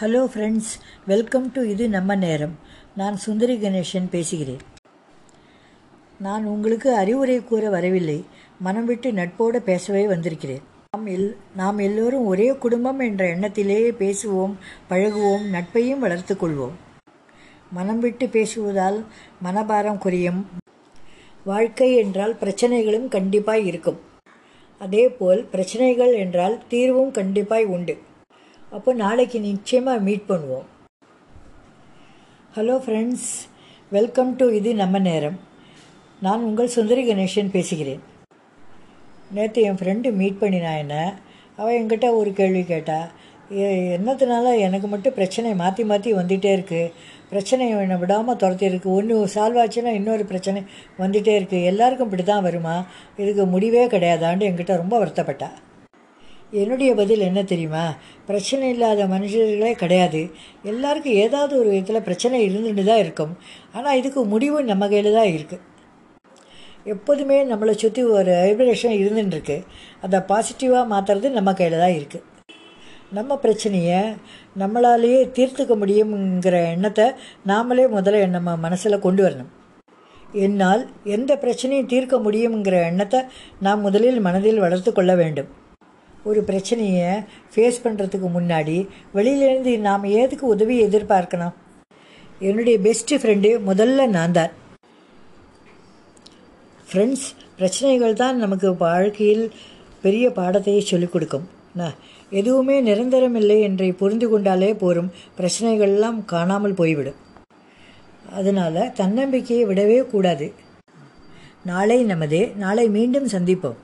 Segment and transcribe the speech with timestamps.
[0.00, 0.70] Hello friends
[1.06, 2.52] welcome to இது நம்ம நேரம்.
[2.96, 4.62] நான் சுந்தரி கணேசன் பேசுகிறேன்.
[6.18, 8.24] நான் உங்களுக்கு அறிவுரை கூற வரவில்லை.
[8.60, 10.62] மனம் விட்டு நட்போடு பேசவே வந்திருக்கிறேன்.
[10.90, 14.54] நாம் எல் நாம் எல்லோரும் ஒரே குடும்பம் என்ற எண்ணத்திலேயே பேசுவோம்
[14.90, 16.76] பழகுவோம் நட்பையும் வளர்த்து கொள்வோம்.
[17.72, 19.04] மனம் விட்டு பேசுவதால்
[19.44, 20.46] மனபாரம் குறையும்.
[21.44, 24.00] வாழ்க்கை என்றால் பிரச்சனைகளும் கண்டிப்பாய் இருக்கும்.
[24.78, 27.96] அதேபோல் பிரச்சனைகள் என்றால் தீர்வும் கண்டிப்பாய் உண்டு.
[28.76, 30.66] அப்போ நாளைக்கு நிச்சயமாக மீட் பண்ணுவோம்.
[32.56, 33.30] ஹலோ ஃப்ரெண்ட்ஸ்
[33.96, 35.38] வெல்கம் டு இது நம்ம நேரம்.
[36.24, 38.02] நான் உங்கள் சுந்தரி கணேசன் பேசுகிறேன்.
[39.36, 40.96] நேற்று என் ஃப்ரெண்டு மீட் பண்ணினா என்ன?
[41.60, 42.98] அவள் என்கிட்ட ஒரு கேள்வி கேட்டா
[43.96, 46.92] என்னத்தினால எனக்கு மட்டும் பிரச்சனை மாற்றி மாற்றி வந்துகிட்டே இருக்குது
[47.32, 48.88] பிரச்சனை என்னை விடாமல் துரத்தி இருக்கு.
[48.98, 50.62] ஒன்று சால்வ் ஆச்சுன்னா இன்னொரு பிரச்சனை
[51.02, 52.76] வந்துகிட்டே இருக்குது எல்லாருக்கும் இப்படி தான் வருமா?
[53.22, 55.50] இதுக்கு முடிவே கிடையாதான்னு என்கிட்ட ரொம்ப வருத்தப்பட்டா.
[56.52, 57.82] என்னுடைய பதில் என்ன தெரியுமா?
[58.28, 60.20] பிரச்சனை இல்லாத மனுஷர்களே கிடையாது.
[60.70, 63.32] எல்லாருக்கும் ஏதாவது ஒரு விதத்தில் பிரச்சனை இருந்துட்டு தான் இருக்கும்.
[63.76, 65.66] ஆனால் இதுக்கு முடிவு நம்ம கையில் தான் இருக்குது
[66.94, 69.56] எப்போதுமே நம்மளை சுற்றி ஒரு வைப்ரேஷன் இருந்துட்டுருக்கு
[70.04, 72.26] அதை பாசிட்டிவாக மாற்றுறது நம்ம கையில் தான் இருக்குது
[73.18, 74.00] நம்ம பிரச்சனையை
[74.62, 77.06] நம்மளாலேயே தீர்த்துக்க முடியுங்கிற எண்ணத்தை
[77.50, 79.50] நாமளே முதல்ல நம்ம மனசில் கொண்டு வரணும்.
[80.46, 80.82] என்னால்
[81.16, 83.22] எந்த பிரச்சனையும் தீர்க்க முடியுங்கிற எண்ணத்தை
[83.66, 85.50] நாம் முதலில் மனதில் வளர்த்து கொள்ள வேண்டும்.
[86.28, 87.10] ஒரு பிரச்சனையை
[87.52, 88.76] ஃபேஸ் பண்ணுறதுக்கு முன்னாடி
[89.16, 91.54] வெளியிலேருந்து நாம் ஏதுக்கு உதவி எதிர்பார்க்கணும்?
[92.48, 94.52] என்னுடைய பெஸ்ட் ஃப்ரெண்டு முதல்ல நான் தான்.
[96.88, 97.26] ஃப்ரெண்ட்ஸ்
[97.58, 99.44] பிரச்சனைகள் தான் நமக்கு வாழ்க்கையில்
[100.04, 101.48] பெரிய பாடத்தையே சொல்லிக் கொடுக்கும்.
[101.72, 101.90] என்ன,
[102.38, 105.12] எதுவுமே நிரந்தரமில்லை என்று புரிந்து கொண்டாலே போரும்.
[105.38, 107.18] பிரச்சனைகள்லாம் காணாமல் போய்விடும்.
[108.38, 110.48] அதனால் தன்னம்பிக்கையை விடவே கூடாது.
[111.70, 113.78] நாளை நமதே நாளை மீண்டும் சந்திப்போம்.